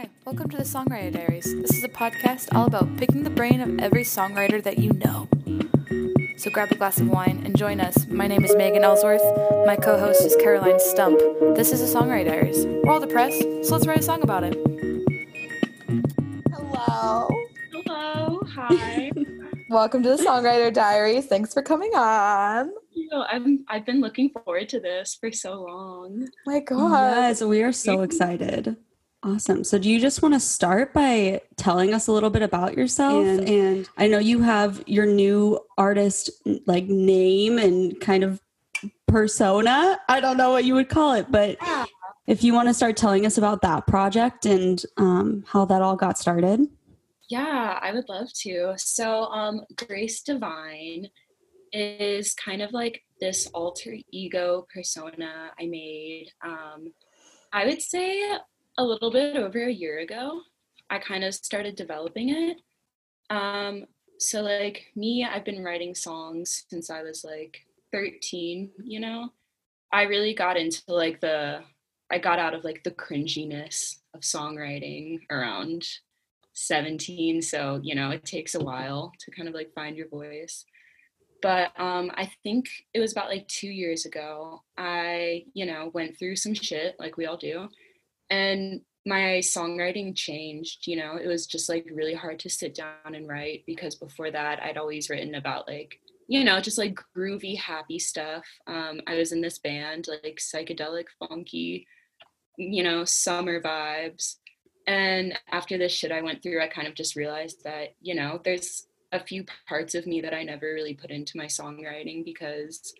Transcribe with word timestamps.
Hi, 0.00 0.08
welcome 0.24 0.48
to 0.48 0.56
the 0.56 0.62
Songwriter 0.62 1.12
Diaries. 1.12 1.44
This 1.44 1.76
is 1.76 1.84
a 1.84 1.88
podcast 1.88 2.54
all 2.54 2.66
about 2.66 2.96
picking 2.96 3.22
the 3.22 3.28
brain 3.28 3.60
of 3.60 3.78
every 3.80 4.02
songwriter 4.02 4.62
that 4.62 4.78
you 4.78 4.94
know. 4.94 5.28
So 6.38 6.48
grab 6.50 6.72
a 6.72 6.74
glass 6.74 7.00
of 7.00 7.08
wine 7.10 7.42
and 7.44 7.54
join 7.54 7.82
us. 7.82 8.06
My 8.06 8.26
name 8.26 8.42
is 8.42 8.56
Megan 8.56 8.82
Ellsworth. 8.82 9.20
My 9.66 9.76
co 9.76 9.98
host 9.98 10.24
is 10.24 10.34
Caroline 10.36 10.80
Stump. 10.80 11.18
This 11.54 11.70
is 11.70 11.80
the 11.82 11.98
Songwriter 11.98 12.28
Diaries. 12.28 12.64
We're 12.64 12.90
all 12.90 13.00
depressed, 13.00 13.42
so 13.42 13.74
let's 13.74 13.86
write 13.86 13.98
a 13.98 14.02
song 14.02 14.22
about 14.22 14.42
it. 14.42 14.54
Hello. 16.50 17.28
Hello. 17.70 18.40
Hi. 18.54 19.12
Welcome 19.68 20.02
to 20.04 20.16
the 20.16 20.24
Songwriter 20.24 20.72
Diaries. 20.72 21.26
Thanks 21.26 21.52
for 21.52 21.60
coming 21.60 21.94
on. 21.94 22.72
you 22.94 23.06
know, 23.10 23.26
I've 23.30 23.44
I've 23.68 23.84
been 23.84 24.00
looking 24.00 24.30
forward 24.30 24.70
to 24.70 24.80
this 24.80 25.18
for 25.20 25.30
so 25.30 25.60
long. 25.60 26.26
My 26.46 26.60
God. 26.60 27.16
Yes, 27.16 27.42
we 27.42 27.62
are 27.62 27.72
so 27.72 28.00
excited. 28.00 28.78
Awesome. 29.22 29.64
So, 29.64 29.78
do 29.78 29.90
you 29.90 30.00
just 30.00 30.22
want 30.22 30.34
to 30.34 30.40
start 30.40 30.94
by 30.94 31.42
telling 31.56 31.92
us 31.92 32.06
a 32.06 32.12
little 32.12 32.30
bit 32.30 32.40
about 32.40 32.74
yourself? 32.76 33.26
And, 33.26 33.48
and 33.48 33.88
I 33.98 34.06
know 34.06 34.18
you 34.18 34.40
have 34.40 34.82
your 34.86 35.04
new 35.04 35.60
artist 35.76 36.30
like 36.66 36.84
name 36.84 37.58
and 37.58 38.00
kind 38.00 38.24
of 38.24 38.40
persona. 39.06 40.00
I 40.08 40.20
don't 40.20 40.38
know 40.38 40.50
what 40.50 40.64
you 40.64 40.74
would 40.74 40.88
call 40.88 41.12
it, 41.12 41.30
but 41.30 41.58
if 42.26 42.42
you 42.42 42.54
want 42.54 42.68
to 42.68 42.74
start 42.74 42.96
telling 42.96 43.26
us 43.26 43.36
about 43.36 43.60
that 43.60 43.86
project 43.86 44.46
and 44.46 44.82
um, 44.96 45.44
how 45.46 45.66
that 45.66 45.82
all 45.82 45.96
got 45.96 46.18
started. 46.18 46.66
Yeah, 47.28 47.78
I 47.80 47.92
would 47.92 48.08
love 48.08 48.32
to. 48.42 48.72
So, 48.76 49.24
um, 49.24 49.60
Grace 49.76 50.22
DeVine 50.22 51.10
is 51.72 52.34
kind 52.34 52.62
of 52.62 52.72
like 52.72 53.02
this 53.20 53.46
alter 53.48 53.94
ego 54.10 54.66
persona 54.72 55.50
I 55.60 55.66
made. 55.66 56.32
Um, 56.42 56.92
I 57.52 57.66
would 57.66 57.82
say 57.82 58.20
a 58.80 58.84
little 58.84 59.10
bit 59.10 59.36
over 59.36 59.62
a 59.66 59.72
year 59.72 59.98
ago. 59.98 60.40
I 60.88 60.98
kind 60.98 61.22
of 61.22 61.34
started 61.34 61.76
developing 61.76 62.30
it. 62.30 62.56
Um, 63.28 63.84
so, 64.18 64.40
like 64.40 64.86
me, 64.96 65.24
I've 65.24 65.44
been 65.44 65.62
writing 65.62 65.94
songs 65.94 66.64
since 66.68 66.90
I 66.90 67.02
was 67.02 67.22
like 67.22 67.60
13, 67.92 68.70
you 68.82 69.00
know? 69.00 69.28
I 69.92 70.02
really 70.04 70.34
got 70.34 70.56
into 70.56 70.82
like 70.88 71.20
the, 71.20 71.60
I 72.10 72.18
got 72.18 72.38
out 72.38 72.54
of 72.54 72.64
like 72.64 72.82
the 72.82 72.92
cringiness 72.92 73.96
of 74.14 74.22
songwriting 74.22 75.20
around 75.30 75.84
17 76.54 77.40
so 77.40 77.80
you 77.82 77.94
know 77.94 78.10
it 78.10 78.24
takes 78.24 78.54
a 78.54 78.60
while 78.60 79.12
to 79.20 79.30
kind 79.30 79.48
of 79.48 79.54
like 79.54 79.72
find 79.72 79.96
your 79.96 80.08
voice 80.08 80.64
but 81.40 81.70
um 81.80 82.10
i 82.16 82.28
think 82.42 82.66
it 82.92 82.98
was 82.98 83.12
about 83.12 83.28
like 83.28 83.46
two 83.46 83.68
years 83.68 84.04
ago 84.04 84.60
i 84.76 85.44
you 85.54 85.64
know 85.64 85.90
went 85.94 86.18
through 86.18 86.34
some 86.34 86.52
shit 86.52 86.96
like 86.98 87.16
we 87.16 87.24
all 87.24 87.36
do 87.36 87.68
and 88.30 88.80
my 89.06 89.40
songwriting 89.40 90.14
changed 90.14 90.86
you 90.86 90.96
know 90.96 91.16
it 91.16 91.26
was 91.26 91.46
just 91.46 91.68
like 91.68 91.86
really 91.92 92.14
hard 92.14 92.38
to 92.38 92.50
sit 92.50 92.74
down 92.74 93.14
and 93.14 93.28
write 93.28 93.64
because 93.66 93.94
before 93.94 94.30
that 94.30 94.62
i'd 94.62 94.76
always 94.76 95.08
written 95.08 95.34
about 95.34 95.66
like 95.66 95.98
you 96.28 96.44
know 96.44 96.60
just 96.60 96.78
like 96.78 97.00
groovy 97.16 97.56
happy 97.56 97.98
stuff. 97.98 98.44
Um 98.66 99.00
i 99.06 99.16
was 99.16 99.32
in 99.32 99.40
this 99.40 99.58
band 99.58 100.06
like 100.06 100.38
psychedelic 100.38 101.06
funky 101.18 101.86
you 102.60 102.82
know 102.82 103.04
summer 103.04 103.60
vibes. 103.60 104.36
And 104.86 105.38
after 105.50 105.78
this 105.78 105.92
shit 105.92 106.12
I 106.12 106.22
went 106.22 106.42
through, 106.42 106.60
I 106.60 106.66
kind 106.66 106.88
of 106.88 106.94
just 106.94 107.14
realized 107.14 107.64
that, 107.64 107.94
you 108.00 108.14
know, 108.14 108.40
there's 108.44 108.86
a 109.12 109.20
few 109.20 109.44
parts 109.68 109.94
of 109.94 110.06
me 110.06 110.20
that 110.22 110.34
I 110.34 110.42
never 110.42 110.66
really 110.66 110.94
put 110.94 111.10
into 111.10 111.36
my 111.36 111.46
songwriting 111.46 112.24
because, 112.24 112.92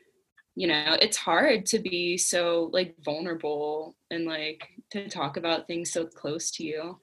you 0.55 0.67
know, 0.67 0.97
it's 1.01 1.17
hard 1.17 1.67
to 1.67 1.79
be 1.79 2.17
so 2.17 2.71
like 2.73 2.95
vulnerable 3.05 3.97
and 4.11 4.27
like 4.27 4.69
to 4.91 5.09
talk 5.09 5.37
about 5.37 5.67
things 5.67 5.93
so 5.93 6.07
close 6.07 6.51
to 6.53 6.65
you. 6.65 6.99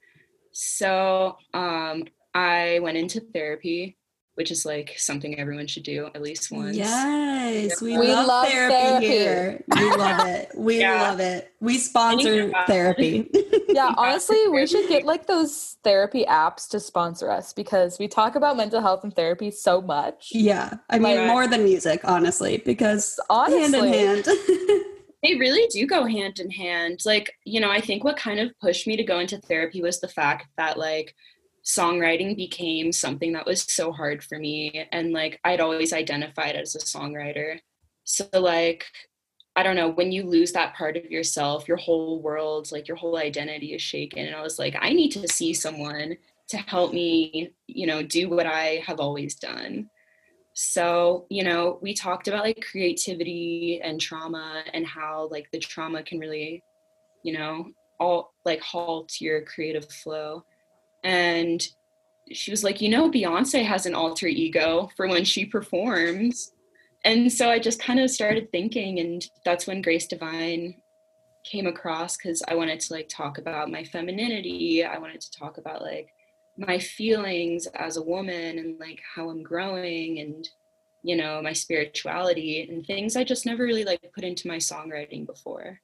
So 0.52 1.36
um, 1.54 2.04
I 2.34 2.78
went 2.82 2.98
into 2.98 3.20
therapy, 3.20 3.97
which 4.38 4.52
is 4.52 4.64
like 4.64 4.94
something 4.96 5.36
everyone 5.36 5.66
should 5.66 5.82
do 5.82 6.06
at 6.14 6.22
least 6.22 6.52
once. 6.52 6.76
Yes, 6.76 7.82
we, 7.82 7.98
We 7.98 8.06
love, 8.06 8.28
love 8.28 8.46
therapy, 8.46 8.72
therapy. 8.76 9.06
here. 9.08 9.64
We 9.74 9.90
love 9.96 10.26
it. 10.28 10.50
We 10.56 10.78
Yeah. 10.80 11.02
love 11.02 11.18
it. 11.18 11.52
We 11.60 11.76
sponsor 11.78 12.52
therapy. 12.68 13.28
Yeah, 13.68 13.88
Yeah, 13.88 13.94
honestly, 13.98 14.46
we 14.48 14.64
should 14.68 14.88
get 14.88 15.04
like 15.04 15.26
those 15.26 15.76
therapy 15.82 16.24
apps 16.24 16.68
to 16.70 16.78
sponsor 16.78 17.28
us 17.30 17.52
because 17.52 17.98
we 17.98 18.06
talk 18.06 18.36
about 18.36 18.56
mental 18.56 18.80
health 18.80 19.02
and 19.02 19.14
therapy 19.14 19.50
so 19.50 19.82
much. 19.82 20.28
Yeah, 20.32 20.74
I 20.88 21.00
mean 21.00 21.16
Like- 21.18 21.26
more 21.26 21.48
than 21.48 21.64
music, 21.64 22.00
honestly, 22.04 22.62
because 22.64 23.18
Honestly. 23.28 23.60
hand 23.62 23.74
in 23.74 23.92
hand. 23.92 24.84
They 25.24 25.34
really 25.34 25.66
do 25.66 25.84
go 25.84 26.04
hand 26.04 26.38
in 26.38 26.48
hand. 26.52 27.00
Like, 27.04 27.32
you 27.44 27.58
know, 27.60 27.70
I 27.72 27.80
think 27.80 28.04
what 28.04 28.16
kind 28.16 28.38
of 28.38 28.52
pushed 28.60 28.86
me 28.86 28.96
to 28.96 29.02
go 29.02 29.18
into 29.18 29.36
therapy 29.38 29.82
was 29.82 29.98
the 29.98 30.06
fact 30.06 30.46
that, 30.56 30.78
like, 30.78 31.12
songwriting 31.68 32.34
became 32.34 32.90
something 32.92 33.32
that 33.34 33.46
was 33.46 33.62
so 33.62 33.92
hard 33.92 34.24
for 34.24 34.38
me. 34.38 34.88
And, 34.90 35.12
like, 35.12 35.38
I'd 35.44 35.60
always 35.60 35.92
identified 35.92 36.56
as 36.56 36.74
a 36.74 36.78
songwriter. 36.78 37.60
So, 38.04 38.26
like, 38.32 38.86
I 39.54 39.62
don't 39.62 39.76
know, 39.76 39.90
when 39.90 40.10
you 40.10 40.24
lose 40.24 40.52
that 40.52 40.74
part 40.74 40.96
of 40.96 41.10
yourself, 41.10 41.68
your 41.68 41.76
whole 41.76 42.22
world, 42.22 42.72
like, 42.72 42.88
your 42.88 42.96
whole 42.96 43.18
identity 43.18 43.74
is 43.74 43.82
shaken. 43.82 44.26
And 44.26 44.34
I 44.34 44.40
was 44.40 44.58
like, 44.58 44.76
I 44.80 44.92
need 44.92 45.10
to 45.10 45.28
see 45.28 45.52
someone 45.52 46.16
to 46.48 46.56
help 46.56 46.94
me, 46.94 47.52
you 47.66 47.86
know, 47.86 48.02
do 48.02 48.30
what 48.30 48.46
I 48.46 48.82
have 48.86 49.00
always 49.00 49.34
done. 49.34 49.90
So, 50.54 51.26
you 51.28 51.44
know, 51.44 51.78
we 51.82 51.94
talked 51.94 52.26
about 52.26 52.42
like 52.44 52.66
creativity 52.68 53.80
and 53.84 54.00
trauma 54.00 54.64
and 54.72 54.84
how 54.84 55.28
like 55.30 55.48
the 55.52 55.58
trauma 55.58 56.02
can 56.02 56.18
really, 56.18 56.64
you 57.22 57.34
know, 57.38 57.68
all 58.00 58.32
like 58.44 58.60
halt 58.60 59.20
your 59.20 59.42
creative 59.42 59.88
flow. 59.88 60.44
And 61.04 61.66
she 62.32 62.50
was 62.50 62.64
like, 62.64 62.80
you 62.80 62.88
know, 62.88 63.10
Beyonce 63.10 63.64
has 63.64 63.86
an 63.86 63.94
alter 63.94 64.26
ego 64.26 64.90
for 64.96 65.08
when 65.08 65.24
she 65.24 65.44
performs. 65.44 66.52
And 67.04 67.32
so 67.32 67.48
I 67.48 67.58
just 67.58 67.80
kind 67.80 68.00
of 68.00 68.10
started 68.10 68.50
thinking, 68.50 68.98
and 68.98 69.24
that's 69.44 69.66
when 69.66 69.82
Grace 69.82 70.06
DeVine 70.08 70.74
came 71.44 71.66
across 71.66 72.16
because 72.16 72.42
I 72.48 72.54
wanted 72.54 72.80
to 72.80 72.92
like 72.92 73.08
talk 73.08 73.38
about 73.38 73.70
my 73.70 73.84
femininity. 73.84 74.84
I 74.84 74.98
wanted 74.98 75.20
to 75.22 75.30
talk 75.30 75.58
about 75.58 75.82
like 75.82 76.08
my 76.58 76.78
feelings 76.78 77.66
as 77.74 77.96
a 77.96 78.02
woman 78.02 78.58
and 78.58 78.78
like 78.80 79.00
how 79.14 79.30
I'm 79.30 79.42
growing 79.42 80.18
and 80.18 80.48
you 81.04 81.16
know 81.16 81.40
my 81.40 81.52
spirituality 81.52 82.68
and 82.68 82.84
things 82.84 83.16
I 83.16 83.22
just 83.22 83.46
never 83.46 83.62
really 83.62 83.84
like 83.84 84.00
put 84.12 84.24
into 84.24 84.48
my 84.48 84.56
songwriting 84.56 85.24
before. 85.24 85.80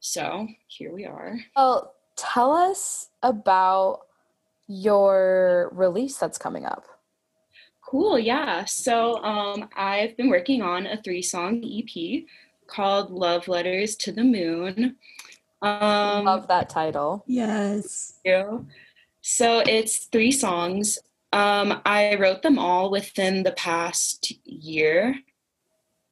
So 0.00 0.46
here 0.68 0.92
we 0.92 1.06
are. 1.06 1.38
Well, 1.56 1.94
tell 2.16 2.52
us 2.52 3.08
about 3.22 4.02
your 4.68 5.70
release 5.72 6.16
that's 6.18 6.38
coming 6.38 6.64
up. 6.64 6.84
Cool, 7.84 8.18
yeah. 8.18 8.66
So 8.66 9.22
um, 9.24 9.68
I've 9.74 10.16
been 10.16 10.28
working 10.28 10.60
on 10.60 10.86
a 10.86 11.00
three-song 11.02 11.64
EP 11.64 12.24
called 12.66 13.10
"Love 13.10 13.48
Letters 13.48 13.96
to 13.96 14.12
the 14.12 14.24
Moon." 14.24 14.96
Um, 15.62 16.24
Love 16.26 16.46
that 16.48 16.68
title. 16.68 17.24
yes. 17.26 18.14
you. 18.24 18.66
So 19.22 19.60
it's 19.66 20.06
three 20.06 20.30
songs. 20.30 20.98
Um, 21.32 21.80
I 21.84 22.14
wrote 22.16 22.42
them 22.42 22.58
all 22.58 22.90
within 22.90 23.42
the 23.42 23.52
past 23.52 24.32
year. 24.44 25.16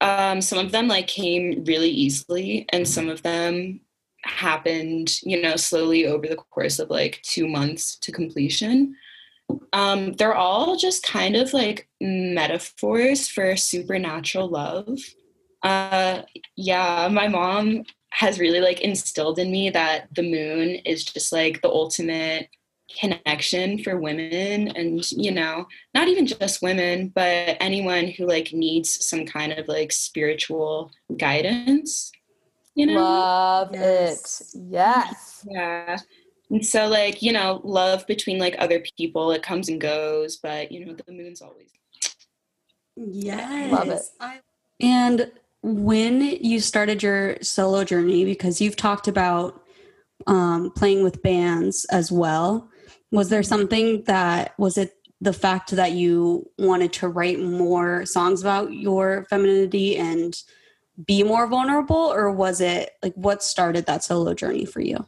Um, 0.00 0.40
some 0.40 0.58
of 0.58 0.72
them 0.72 0.88
like 0.88 1.06
came 1.06 1.64
really 1.64 1.90
easily, 1.90 2.66
and 2.70 2.88
some 2.88 3.08
of 3.08 3.22
them 3.22 3.80
happened, 4.24 5.20
you 5.22 5.40
know, 5.40 5.56
slowly 5.56 6.06
over 6.06 6.26
the 6.26 6.36
course 6.36 6.78
of 6.78 6.90
like 6.90 7.20
two 7.22 7.48
months 7.48 7.96
to 7.98 8.12
completion. 8.12 8.96
Um, 9.72 10.12
they're 10.14 10.34
all 10.34 10.76
just 10.76 11.02
kind 11.02 11.36
of 11.36 11.52
like 11.52 11.88
metaphors 12.00 13.28
for 13.28 13.56
supernatural 13.56 14.48
love. 14.48 14.98
Uh, 15.62 16.22
yeah, 16.56 17.08
my 17.10 17.28
mom 17.28 17.84
has 18.10 18.40
really 18.40 18.60
like 18.60 18.80
instilled 18.80 19.38
in 19.38 19.50
me 19.50 19.70
that 19.70 20.08
the 20.14 20.22
moon 20.22 20.76
is 20.86 21.04
just 21.04 21.32
like 21.32 21.60
the 21.60 21.68
ultimate 21.68 22.48
connection 22.98 23.82
for 23.82 23.98
women 23.98 24.68
and 24.68 25.10
you 25.10 25.32
know 25.32 25.66
not 25.92 26.06
even 26.06 26.24
just 26.24 26.62
women 26.62 27.08
but 27.14 27.56
anyone 27.60 28.06
who 28.06 28.24
like 28.26 28.52
needs 28.52 29.04
some 29.04 29.26
kind 29.26 29.52
of 29.52 29.66
like 29.66 29.90
spiritual 29.90 30.92
guidance 31.16 32.12
you 32.76 32.86
know 32.86 32.94
Love 32.94 33.70
Yes. 33.72 34.54
it. 34.54 34.60
Yes. 34.70 35.44
yeah 35.50 35.96
and 36.50 36.64
so 36.64 36.86
like 36.86 37.22
you 37.22 37.32
know 37.32 37.60
love 37.64 38.06
between 38.06 38.38
like 38.38 38.54
other 38.58 38.84
people 38.96 39.32
it 39.32 39.42
comes 39.42 39.68
and 39.68 39.80
goes 39.80 40.36
but 40.36 40.70
you 40.70 40.84
know 40.86 40.94
the 40.94 41.12
moon's 41.12 41.42
always 41.42 41.70
Yes. 42.96 43.72
Love 43.72 43.88
it. 43.90 44.02
I- 44.20 44.40
and 44.80 45.30
when 45.62 46.20
you 46.22 46.60
started 46.60 47.02
your 47.02 47.36
solo 47.42 47.82
journey, 47.84 48.24
because 48.24 48.60
you've 48.60 48.76
talked 48.76 49.08
about 49.08 49.62
um, 50.26 50.70
playing 50.76 51.02
with 51.02 51.22
bands 51.22 51.84
as 51.86 52.12
well, 52.12 52.68
was 53.10 53.28
there 53.30 53.42
something 53.42 54.02
that 54.04 54.54
was 54.58 54.78
it 54.78 54.92
the 55.20 55.32
fact 55.32 55.70
that 55.72 55.92
you 55.92 56.48
wanted 56.58 56.92
to 56.94 57.08
write 57.08 57.40
more 57.40 58.04
songs 58.06 58.42
about 58.42 58.72
your 58.72 59.26
femininity 59.30 59.96
and 59.96 60.42
be 61.04 61.22
more 61.22 61.46
vulnerable, 61.46 61.96
or 61.96 62.30
was 62.30 62.60
it 62.60 62.90
like 63.02 63.14
what 63.14 63.42
started 63.42 63.86
that 63.86 64.04
solo 64.04 64.34
journey 64.34 64.64
for 64.64 64.80
you? 64.80 65.06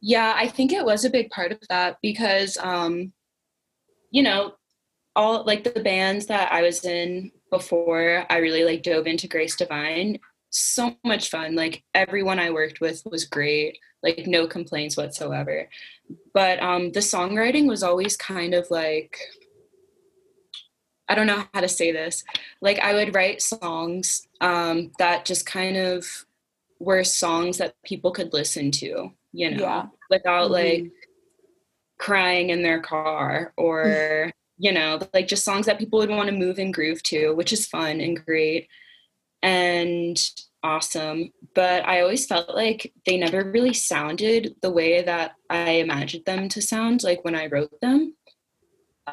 Yeah, 0.00 0.32
I 0.36 0.48
think 0.48 0.72
it 0.72 0.84
was 0.84 1.04
a 1.04 1.10
big 1.10 1.30
part 1.30 1.52
of 1.52 1.60
that 1.68 1.98
because, 2.02 2.56
um, 2.56 3.12
you 4.10 4.22
know, 4.22 4.54
all 5.14 5.44
like 5.44 5.62
the 5.62 5.80
bands 5.80 6.26
that 6.26 6.50
I 6.52 6.62
was 6.62 6.84
in 6.84 7.30
before 7.50 8.24
I 8.30 8.38
really 8.38 8.64
like 8.64 8.82
dove 8.82 9.06
into 9.06 9.28
Grace 9.28 9.56
DeVine, 9.56 10.18
so 10.50 10.96
much 11.04 11.30
fun. 11.30 11.54
Like 11.54 11.84
everyone 11.94 12.38
I 12.38 12.50
worked 12.50 12.80
with 12.80 13.02
was 13.04 13.24
great, 13.24 13.78
like 14.02 14.26
no 14.26 14.46
complaints 14.46 14.96
whatsoever. 14.96 15.68
But 16.32 16.62
um, 16.62 16.92
the 16.92 17.00
songwriting 17.00 17.66
was 17.66 17.82
always 17.82 18.16
kind 18.16 18.54
of 18.54 18.70
like, 18.70 19.18
I 21.10 21.14
don't 21.16 21.26
know 21.26 21.44
how 21.52 21.60
to 21.60 21.68
say 21.68 21.92
this. 21.92 22.24
Like 22.62 22.78
I 22.80 22.94
would 22.94 23.14
write 23.14 23.42
songs 23.42 24.28
um, 24.40 24.92
that 24.98 25.26
just 25.26 25.46
kind 25.46 25.76
of 25.76 26.06
were 26.78 27.04
songs 27.04 27.58
that 27.58 27.74
people 27.84 28.12
could 28.12 28.32
listen 28.32 28.70
to, 28.72 29.12
you 29.32 29.50
know, 29.50 29.62
Yeah. 29.62 29.86
without 30.10 30.50
Mhm. 30.50 30.52
like 30.52 30.92
crying 31.98 32.50
in 32.50 32.62
their 32.62 32.80
car 32.80 33.52
or, 33.56 34.32
you 34.58 34.72
know, 34.72 35.00
like 35.14 35.28
just 35.28 35.44
songs 35.44 35.66
that 35.66 35.78
people 35.78 35.98
would 35.98 36.10
want 36.10 36.28
to 36.28 36.34
move 36.36 36.58
and 36.58 36.72
groove 36.74 37.02
to, 37.04 37.32
which 37.34 37.52
is 37.52 37.66
fun 37.66 38.00
and 38.00 38.24
great 38.24 38.68
and 39.42 40.30
awesome. 40.62 41.32
But 41.54 41.86
I 41.86 42.02
always 42.02 42.26
felt 42.26 42.54
like 42.54 42.92
they 43.06 43.16
never 43.18 43.44
really 43.50 43.74
sounded 43.74 44.56
the 44.62 44.70
way 44.70 45.02
that 45.02 45.32
I 45.50 45.70
imagined 45.72 46.26
them 46.26 46.48
to 46.50 46.62
sound, 46.62 47.02
like 47.02 47.24
when 47.24 47.34
I 47.34 47.46
wrote 47.46 47.80
them. 47.80 48.16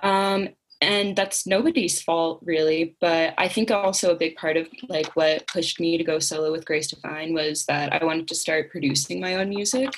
Um, 0.04 0.50
and 0.82 1.16
that's 1.16 1.48
nobody's 1.48 2.02
fault 2.02 2.40
really 2.44 2.96
but 3.02 3.34
i 3.38 3.48
think 3.48 3.72
also 3.72 4.12
a 4.12 4.18
big 4.18 4.36
part 4.36 4.58
of 4.58 4.68
like 4.90 5.16
what 5.16 5.46
pushed 5.48 5.80
me 5.80 5.98
to 5.98 6.04
go 6.04 6.20
solo 6.20 6.52
with 6.52 6.66
grace 6.66 6.88
devine 6.88 7.34
was 7.34 7.66
that 7.66 7.92
i 7.94 8.04
wanted 8.04 8.28
to 8.28 8.36
start 8.36 8.72
producing 8.72 9.20
my 9.20 9.36
own 9.36 9.50
music. 9.50 9.90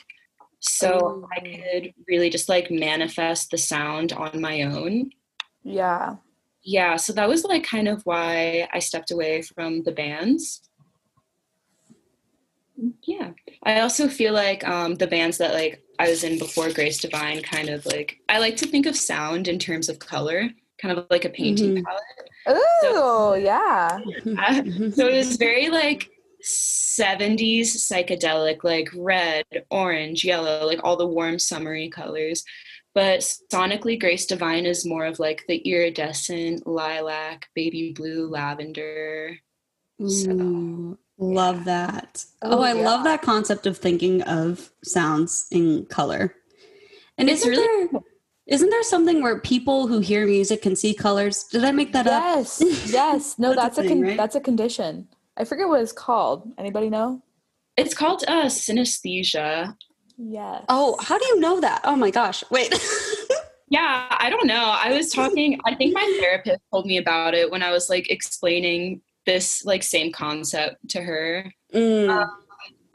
So 0.62 1.26
i 1.36 1.40
could 1.40 1.94
really 2.08 2.30
just 2.30 2.50
like 2.50 2.70
manifest 2.70 3.52
the 3.52 3.58
sound 3.58 4.12
on 4.12 4.42
my 4.42 4.64
own. 4.64 5.12
Yeah. 5.64 6.16
yeah 6.64 6.96
so 6.96 7.14
that 7.14 7.30
was 7.30 7.44
like 7.44 7.64
kind 7.64 7.88
of 7.88 8.06
why 8.06 8.68
i 8.74 8.80
stepped 8.80 9.12
away 9.12 9.42
from 9.42 9.84
the 9.84 9.92
bands. 9.92 10.62
Yeah 13.04 13.32
i 13.64 13.82
also 13.82 14.08
feel 14.08 14.34
like 14.34 14.66
um 14.68 14.96
the 14.96 15.08
bands 15.08 15.38
that 15.38 15.54
like 15.54 15.84
i 16.00 16.10
was 16.10 16.24
in 16.24 16.40
before 16.40 16.72
grace 16.72 16.98
devine 16.98 17.42
kind 17.42 17.68
of 17.70 17.86
like 17.86 18.20
i 18.30 18.40
like 18.40 18.56
to 18.58 18.68
think 18.68 18.86
of 18.86 18.96
sound 18.96 19.50
in 19.50 19.60
terms 19.60 19.90
of 19.90 20.00
color 20.00 20.50
kind 20.82 20.98
of 20.98 21.06
like 21.10 21.26
a 21.26 21.30
painting 21.30 21.74
Mhm. 21.76 21.84
palette 21.84 22.30
Oh, 22.48 23.34
yeah. 23.36 24.00
so 24.94 25.08
it 25.08 25.18
was 25.18 25.38
very 25.38 25.70
like 25.70 26.10
70s 26.42 27.76
psychedelic 27.76 28.64
like 28.64 28.90
red 28.96 29.46
orange 29.70 30.24
yellow 30.24 30.66
like 30.66 30.80
all 30.84 30.96
the 30.98 31.06
warm 31.06 31.38
summery 31.38 31.90
colors 31.90 32.44
but 32.96 33.20
sonically 33.54 34.00
grace 34.00 34.26
devine 34.26 34.66
is 34.66 34.86
more 34.86 35.06
of 35.06 35.20
like 35.20 35.44
the 35.48 35.58
iridescent 35.58 36.66
lilac 36.66 37.48
baby 37.56 37.92
blue 37.96 38.28
lavender 38.28 39.38
So, 40.08 40.32
Ooh, 40.32 40.98
love 41.18 41.66
that. 41.66 42.24
Oh, 42.42 42.60
Oh, 42.60 42.62
I 42.62 42.72
love 42.72 43.04
that 43.04 43.22
concept 43.22 43.68
of 43.68 43.78
thinking 43.78 44.22
of 44.24 44.72
sounds 44.84 45.46
in 45.52 45.86
color. 45.88 46.36
And 47.18 47.30
It's 47.30 47.42
isn't 47.42 47.52
really 47.52 47.88
there, 47.92 48.02
isn't 48.50 48.70
there 48.70 48.84
something 48.84 49.22
where 49.22 49.40
people 49.40 49.88
who 49.88 50.00
hear 50.00 50.26
music 50.26 50.62
can 50.62 50.76
see 50.76 50.94
colors? 50.94 51.46
Did 51.46 51.64
I 51.64 51.72
make 51.72 51.94
that 51.94 52.08
up? 52.08 52.22
Yes. 52.22 52.62
Yes. 52.92 53.40
No, 53.40 53.50
That's 53.56 53.62
that's, 53.62 53.78
a 53.78 53.82
a, 53.82 53.84
thing, 53.88 53.98
con- 54.00 54.08
right? 54.08 54.18
that's 54.18 54.36
a 54.36 54.42
condition. 54.42 55.08
I 55.38 55.46
forget 55.46 55.68
what 55.70 55.80
it's 55.82 55.94
called. 55.94 56.52
Anybody 56.58 56.90
know? 56.90 57.22
it's 57.78 57.94
called 57.94 58.24
uh 58.28 58.48
synesthesia 58.48 59.74
Yes. 60.18 60.66
Oh, 60.68 60.98
how 61.00 61.18
do 61.18 61.26
you 61.28 61.40
know 61.40 61.62
that? 61.62 61.80
Oh 61.86 61.96
my 61.96 62.12
gosh. 62.12 62.44
Wait. 62.52 62.74
yeah 63.72 64.08
i 64.26 64.32
don't 64.32 64.48
know 64.48 64.66
i 64.84 64.92
was 64.92 65.12
talking 65.14 65.60
i 65.64 65.76
think 65.76 65.94
my 65.94 66.18
therapist 66.20 66.60
told 66.72 66.88
me 66.88 66.98
about 66.98 67.36
it 67.36 67.52
when 67.52 67.62
i 67.62 67.70
was 67.70 67.88
like 67.88 68.10
explaining 68.10 69.00
this 69.28 69.64
like 69.64 69.84
same 69.84 70.12
concept 70.12 70.76
to 70.90 71.00
her 71.02 71.54
Mm, 71.72 72.10
Um, 72.10 72.28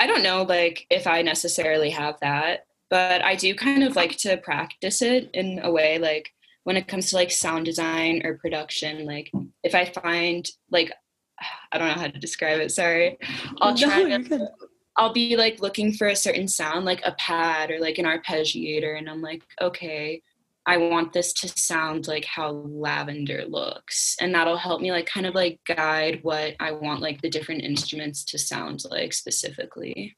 I 0.01 0.09
don't 0.09 0.25
know 0.25 0.43
like 0.43 0.85
if 0.91 1.07
I 1.07 1.23
necessarily 1.23 1.91
have 1.91 2.17
that, 2.23 2.67
but 2.95 3.25
I 3.25 3.35
do 3.35 3.57
kind 3.57 3.83
of 3.83 3.97
like 3.97 4.17
to 4.19 4.37
practice 4.37 5.03
it 5.03 5.29
in 5.35 5.59
a 5.65 5.69
way 5.69 5.99
like 5.99 6.33
when 6.63 6.77
it 6.77 6.87
comes 6.87 7.11
to 7.11 7.17
like 7.17 7.33
sound 7.33 7.65
design 7.65 8.23
or 8.25 8.39
production 8.39 9.05
like 9.05 9.33
if 9.65 9.75
I 9.75 9.87
find 9.87 10.49
like 10.71 10.93
I 11.73 11.79
don't 11.79 11.89
know 11.89 12.01
how 12.01 12.07
to 12.07 12.21
describe 12.21 12.61
it, 12.61 12.71
sorry. 12.71 13.19
I'll 13.61 13.77
try 13.77 13.99
you're 13.99 14.23
to. 14.23 14.49
I'll 14.97 15.13
be 15.13 15.35
like 15.35 15.59
looking 15.61 15.93
for 15.93 16.07
a 16.07 16.15
certain 16.15 16.47
sound 16.47 16.85
like 16.85 17.01
a 17.05 17.17
pad 17.19 17.73
or 17.73 17.81
like 17.81 17.99
an 17.99 18.05
arpeggiator 18.05 18.97
and 18.97 19.11
I'm 19.11 19.21
like, 19.21 19.43
okay, 19.61 20.23
I 20.65 20.77
want 20.77 21.13
this 21.13 21.33
to 21.33 21.49
sound 21.49 22.07
like 22.07 22.25
how 22.25 22.53
lavender 22.53 23.45
looks. 23.45 24.17
And 24.21 24.33
that'll 24.33 24.57
help 24.57 24.81
me 24.81 24.93
like 24.93 25.07
kind 25.07 25.27
of 25.27 25.35
like 25.35 25.59
guide 25.67 26.21
what 26.23 26.55
I 26.61 26.71
want 26.71 27.03
like 27.03 27.23
the 27.23 27.29
different 27.29 27.65
instruments 27.65 28.25
to 28.27 28.39
sound 28.39 28.85
like 28.89 29.13
specifically. 29.15 30.17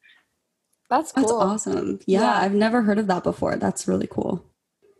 That's 0.88 1.12
cool. 1.12 1.23
That's 1.23 1.33
awesome. 1.67 2.00
Yeah, 2.06 2.21
Yeah. 2.21 2.38
I've 2.41 2.55
never 2.55 2.83
heard 2.83 2.99
of 2.99 3.06
that 3.09 3.25
before. 3.25 3.56
That's 3.56 3.88
really 3.88 4.06
cool. 4.06 4.44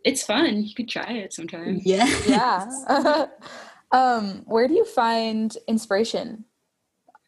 It's 0.03 0.23
fun. 0.23 0.63
You 0.63 0.73
could 0.73 0.89
try 0.89 1.11
it 1.13 1.33
sometime. 1.33 1.79
Yeah. 1.83 2.07
Yeah. 2.27 3.25
um, 3.91 4.43
where 4.45 4.67
do 4.67 4.73
you 4.73 4.85
find 4.85 5.55
inspiration 5.67 6.45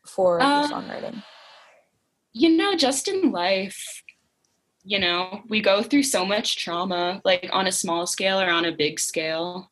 for 0.06 0.40
your 0.40 0.48
Um, 0.48 0.72
songwriting? 0.72 1.24
You 2.34 2.56
know, 2.58 2.76
just 2.76 3.08
in 3.08 3.32
life, 3.32 4.04
you 4.84 5.00
know, 5.00 5.42
we 5.50 5.62
go 5.62 5.82
through 5.84 6.04
so 6.04 6.26
much 6.26 6.58
trauma, 6.58 7.22
like 7.26 7.50
on 7.52 7.68
a 7.68 7.72
small 7.72 8.08
scale 8.08 8.40
or 8.40 8.50
on 8.50 8.66
a 8.66 8.72
big 8.72 9.00
scale. 9.00 9.72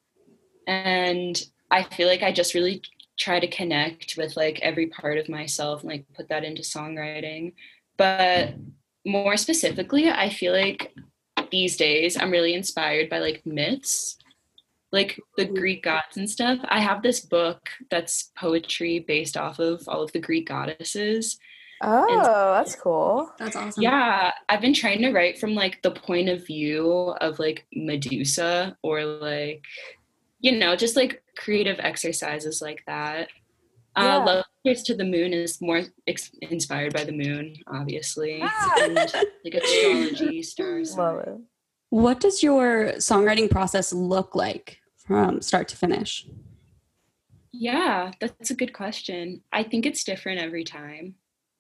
And 0.66 1.42
I 1.72 1.84
feel 1.84 2.08
like 2.08 2.24
I 2.24 2.32
just 2.32 2.54
really 2.54 2.82
try 3.18 3.40
to 3.40 3.48
connect 3.48 4.16
with 4.18 4.36
like 4.36 4.60
every 4.62 4.88
part 4.88 5.18
of 5.18 5.30
myself 5.30 5.82
and 5.82 5.92
like 5.92 6.06
put 6.14 6.30
that 6.30 6.44
into 6.44 6.62
songwriting. 6.62 7.54
But 7.98 8.54
more 9.08 9.38
specifically, 9.38 10.10
I 10.10 10.30
feel 10.30 10.54
like 10.54 10.94
these 11.52 11.78
days 11.78 12.18
I'm 12.18 12.32
really 12.32 12.54
inspired 12.54 13.10
by 13.10 13.20
like 13.20 13.46
myths, 13.46 14.18
like 14.92 15.20
the 15.38 15.46
mm-hmm. 15.46 15.56
Greek 15.56 15.84
gods 15.84 16.18
and 16.18 16.30
stuff. 16.30 16.60
I 16.66 16.80
have 16.80 17.02
this 17.02 17.22
book 17.22 17.70
that's 17.90 18.32
poetry 18.38 19.00
based 19.00 19.38
off 19.38 19.60
of 19.60 19.88
all 19.88 20.04
of 20.04 20.12
the 20.12 20.20
Greek 20.20 20.48
goddesses. 20.48 21.40
Oh, 21.82 22.54
that's 22.56 22.76
cool. 22.76 23.32
That's 23.38 23.56
awesome. 23.56 23.84
Yeah, 23.84 24.32
I've 24.50 24.62
been 24.62 24.74
trying 24.74 25.02
to 25.02 25.12
write 25.12 25.38
from 25.38 25.54
like 25.54 25.82
the 25.84 25.92
point 25.92 26.28
of 26.28 26.46
view 26.46 27.16
of 27.22 27.38
like 27.40 27.68
Medusa 27.74 28.76
or 28.82 29.06
like, 29.06 29.64
you 30.40 30.58
know, 30.58 30.76
just 30.76 30.96
like 30.96 31.22
creative 31.38 31.80
exercises 31.80 32.62
like 32.62 32.84
that. 32.88 33.30
Yeah. 33.98 34.18
Uh, 34.18 34.26
Love 34.26 34.46
Letters 34.64 34.84
to 34.84 34.96
the 34.96 35.04
Moon 35.04 35.34
is 35.34 35.60
more 35.62 35.84
ex- 36.06 36.32
inspired 36.42 36.94
by 36.94 37.04
the 37.04 37.12
moon, 37.12 37.56
obviously, 37.68 38.40
Ah. 38.44 38.74
and 38.82 38.96
like 38.96 39.54
astrology, 39.56 40.44
stars. 40.44 40.96
Love 40.98 41.20
it. 41.28 41.38
What 41.90 42.20
does 42.20 42.44
your 42.44 42.94
songwriting 42.98 43.50
process 43.50 43.92
look 43.94 44.36
like 44.36 44.80
from 44.98 45.42
start 45.42 45.68
to 45.70 45.78
finish? 45.78 46.28
Yeah, 47.52 48.12
that's 48.20 48.52
a 48.52 48.56
good 48.56 48.74
question. 48.74 49.42
I 49.52 49.64
think 49.64 49.86
it's 49.86 50.04
different 50.04 50.40
every 50.42 50.64
time. 50.64 51.16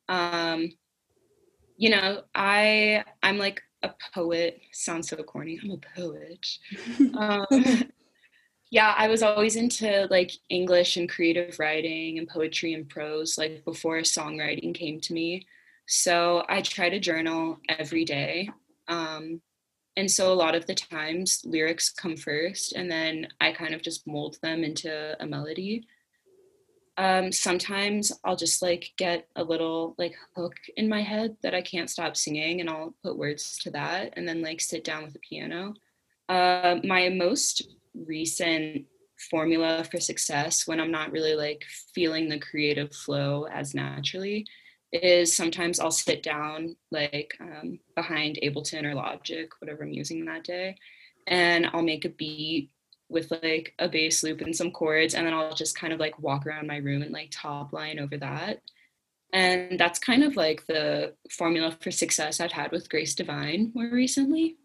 Um, 0.09 0.69
you 1.77 1.89
know, 1.89 2.21
I 2.35 3.03
I'm 3.23 3.37
like 3.37 3.61
a 3.83 3.91
poet. 4.13 4.59
Sounds 4.73 5.09
so 5.09 5.17
corny. 5.23 5.59
I'm 5.63 5.71
a 5.71 5.77
poet. 5.99 6.45
um, 7.17 7.45
yeah, 8.69 8.93
I 8.97 9.07
was 9.07 9.23
always 9.23 9.55
into 9.55 10.07
like 10.09 10.31
English 10.49 10.97
and 10.97 11.07
creative 11.07 11.57
writing 11.59 12.17
and 12.17 12.27
poetry 12.27 12.73
and 12.73 12.87
prose 12.87 13.37
like 13.37 13.63
before 13.63 13.99
songwriting 13.99 14.75
came 14.75 14.99
to 15.01 15.13
me. 15.13 15.45
So 15.87 16.43
I 16.49 16.61
try 16.61 16.89
to 16.89 16.99
journal 16.99 17.59
every 17.69 18.03
day. 18.03 18.49
Um, 18.89 19.41
and 19.95 20.11
so 20.11 20.31
a 20.31 20.35
lot 20.35 20.53
of 20.53 20.65
the 20.65 20.75
times 20.75 21.41
lyrics 21.45 21.89
come 21.89 22.17
first 22.17 22.73
and 22.73 22.91
then 22.91 23.29
I 23.39 23.53
kind 23.53 23.73
of 23.73 23.81
just 23.81 24.05
mold 24.05 24.37
them 24.41 24.63
into 24.63 25.15
a 25.21 25.25
melody. 25.25 25.87
Um, 26.97 27.31
sometimes 27.31 28.11
I'll 28.25 28.35
just 28.35 28.61
like 28.61 28.91
get 28.97 29.27
a 29.35 29.43
little 29.43 29.95
like 29.97 30.15
hook 30.35 30.55
in 30.75 30.89
my 30.89 31.01
head 31.01 31.37
that 31.41 31.55
I 31.55 31.61
can't 31.61 31.89
stop 31.89 32.17
singing 32.17 32.59
and 32.59 32.69
I'll 32.69 32.95
put 33.03 33.17
words 33.17 33.57
to 33.59 33.71
that 33.71 34.13
and 34.17 34.27
then 34.27 34.41
like 34.41 34.59
sit 34.59 34.83
down 34.83 35.03
with 35.03 35.13
the 35.13 35.19
piano. 35.19 35.73
Uh, 36.27 36.79
my 36.83 37.07
most 37.09 37.76
recent 38.05 38.85
formula 39.29 39.83
for 39.89 39.99
success 39.99 40.67
when 40.67 40.79
I'm 40.79 40.91
not 40.91 41.11
really 41.11 41.35
like 41.35 41.63
feeling 41.93 42.29
the 42.29 42.39
creative 42.39 42.93
flow 42.93 43.47
as 43.51 43.73
naturally 43.73 44.45
is 44.93 45.35
sometimes 45.35 45.79
I'll 45.79 45.91
sit 45.91 46.23
down 46.23 46.75
like 46.91 47.33
um, 47.41 47.79
behind 47.95 48.39
Ableton 48.43 48.85
or 48.85 48.95
Logic, 48.95 49.49
whatever 49.59 49.83
I'm 49.83 49.91
using 49.91 50.23
that 50.25 50.43
day, 50.43 50.77
and 51.27 51.67
I'll 51.73 51.81
make 51.81 52.05
a 52.05 52.09
beat 52.09 52.71
with 53.09 53.31
like 53.43 53.73
a 53.79 53.89
bass 53.89 54.23
loop 54.23 54.41
and 54.41 54.55
some 54.55 54.71
chords, 54.71 55.13
and 55.13 55.25
then 55.25 55.33
I'll 55.33 55.53
just 55.53 55.77
kind 55.77 55.93
of 55.93 55.99
like 55.99 56.17
walk 56.19 56.45
around 56.45 56.67
my 56.67 56.77
room 56.77 57.01
and 57.01 57.11
like 57.11 57.29
top 57.31 57.73
line 57.73 57.99
over 57.99 58.17
that. 58.17 58.61
And 59.33 59.77
that's 59.77 59.99
kind 59.99 60.23
of 60.23 60.37
like 60.37 60.65
the 60.67 61.13
formula 61.29 61.75
for 61.81 61.91
success 61.91 62.39
I've 62.39 62.53
had 62.53 62.71
with 62.71 62.89
Grace 62.89 63.13
DeVine 63.13 63.75
more 63.75 63.89
recently 63.89 64.55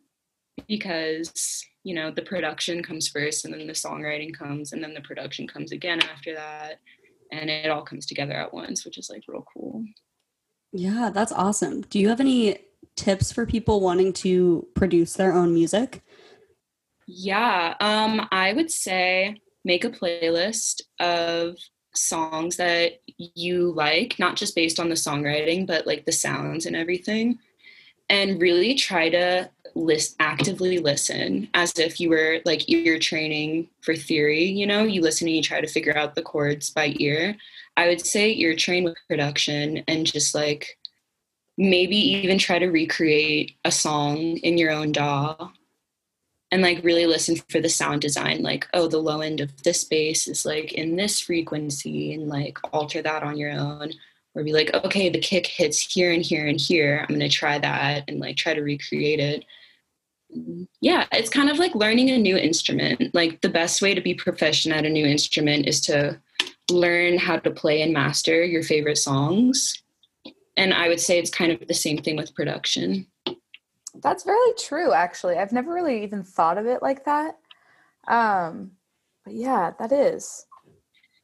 because, 0.69 1.65
you 1.85 1.95
know, 1.95 2.11
the 2.11 2.23
production 2.23 2.83
comes 2.83 3.09
first 3.09 3.45
and 3.45 3.55
then 3.55 3.67
the 3.67 3.73
songwriting 3.73 4.37
comes 4.37 4.73
and 4.73 4.83
then 4.83 4.95
the 4.95 5.01
production 5.01 5.47
comes 5.47 5.73
again 5.73 6.01
after 6.03 6.35
that. 6.35 6.79
And 7.31 7.49
it 7.49 7.71
all 7.71 7.83
comes 7.83 8.07
together 8.07 8.35
at 8.35 8.53
once, 8.53 8.85
which 8.85 8.99
is 8.99 9.09
like 9.09 9.25
real 9.27 9.45
cool. 9.55 9.85
Yeah, 10.73 11.11
that's 11.13 11.33
awesome. 11.33 11.83
Do 11.83 11.99
you 11.99 12.09
have 12.09 12.21
any 12.21 12.59
tips 12.97 13.33
for 13.33 13.47
people 13.47 13.81
wanting 13.81 14.13
to 14.15 14.67
produce 14.75 15.15
their 15.15 15.33
own 15.33 15.55
music? 15.55 16.03
Yeah, 17.07 17.75
um, 17.81 18.29
I 18.31 18.53
would 18.53 18.71
say 18.71 19.41
make 19.65 19.85
a 19.85 19.91
playlist 19.91 20.83
of 21.01 21.57
songs 21.95 22.57
that 22.57 23.01
you 23.17 23.73
like, 23.73 24.19
not 24.19 24.37
just 24.37 24.55
based 24.55 24.81
on 24.81 24.89
the 24.89 24.95
songwriting, 24.95 25.67
but 25.67 25.87
like 25.87 26.05
the 26.05 26.13
sounds 26.13 26.67
and 26.67 26.77
everything. 26.77 27.39
And 28.09 28.41
really 28.41 28.75
try 28.75 29.09
to 29.11 29.51
list 29.75 30.17
actively 30.21 30.79
listen 30.79 31.49
as 31.55 31.79
if 31.79 32.01
you 32.01 32.11
were 32.11 32.41
like 32.45 32.69
ear 32.71 32.99
training 32.99 33.69
for 33.81 33.95
theory, 33.95 34.45
you 34.45 34.67
know, 34.67 34.85
you 34.85 35.01
listen 35.01 35.27
and 35.27 35.37
you 35.37 35.43
try 35.43 35.61
to 35.61 35.67
figure 35.67 35.97
out 35.97 36.15
the 36.15 36.23
chords 36.23 36.71
by 36.71 36.95
ear. 36.99 37.37
I 37.77 37.89
would 37.89 38.05
say 38.05 38.35
ear 38.35 38.55
train 38.55 38.85
with 38.85 38.97
production 39.09 39.83
and 39.89 40.07
just 40.07 40.35
like 40.35 40.79
maybe 41.57 41.97
even 41.97 42.39
try 42.39 42.59
to 42.59 42.71
recreate 42.71 43.57
a 43.65 43.71
song 43.71 44.19
in 44.39 44.59
your 44.59 44.71
own 44.71 44.93
DAW 44.93 45.51
and 46.51 46.63
like 46.63 46.85
really 46.85 47.07
listen 47.07 47.37
for 47.49 47.61
the 47.61 47.69
sound 47.69 48.01
design 48.01 48.43
like 48.43 48.67
oh 48.75 48.89
the 48.89 48.99
low 48.99 49.21
end 49.21 49.41
of 49.41 49.63
this 49.63 49.85
bass 49.85 50.27
is 50.27 50.47
like 50.47 50.73
in 50.73 50.97
this 50.97 51.21
frequency 51.21 52.15
and 52.15 52.29
like 52.29 52.59
alter 52.73 53.03
that 53.03 53.23
on 53.23 53.37
your 53.37 53.51
own 53.51 53.91
or 54.35 54.43
be 54.43 54.53
like 54.53 54.73
okay 54.75 55.09
the 55.09 55.19
kick 55.19 55.47
hits 55.47 55.81
here 55.81 56.11
and 56.11 56.25
here 56.25 56.47
and 56.47 56.61
here. 56.61 57.01
I'm 57.01 57.09
going 57.09 57.21
to 57.21 57.29
try 57.29 57.59
that 57.59 58.05
and 58.09 58.19
like 58.19 58.37
try 58.37 58.55
to 58.55 58.63
recreate 58.63 59.21
it 59.21 59.45
yeah 60.81 61.07
it's 61.13 61.29
kind 61.29 61.51
of 61.51 61.59
like 61.59 61.75
learning 61.75 62.11
a 62.11 62.19
new 62.19 62.37
instrument 62.37 63.15
like 63.15 63.41
the 63.43 63.49
best 63.49 63.83
way 63.83 63.95
to 63.95 64.01
be 64.01 64.15
proficient 64.15 64.75
at 64.75 64.87
a 64.87 64.91
new 64.91 65.07
instrument 65.07 65.67
is 65.67 65.81
to 65.81 66.19
learn 66.71 67.19
how 67.19 67.37
to 67.37 67.51
play 67.51 67.83
and 67.83 67.93
master 67.93 68.45
your 68.45 68.63
favorite 68.63 68.97
songs 68.97 69.83
and 70.57 70.73
i 70.73 70.89
would 70.89 71.01
say 71.01 71.19
it's 71.19 71.31
kind 71.31 71.53
of 71.53 71.67
the 71.69 71.75
same 71.75 71.99
thing 71.99 72.17
with 72.17 72.35
production 72.35 73.07
that's 74.01 74.25
very 74.25 74.53
true, 74.59 74.93
actually. 74.93 75.37
I've 75.37 75.53
never 75.53 75.73
really 75.73 76.03
even 76.03 76.23
thought 76.23 76.59
of 76.59 76.67
it 76.67 76.83
like 76.83 77.05
that. 77.05 77.39
Um, 78.09 78.73
but 79.25 79.35
yeah, 79.35 79.73
that 79.79 79.93
is. 79.93 80.47